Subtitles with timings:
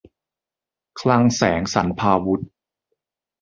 [0.99, 2.43] คลังแสงสรรพาวุธ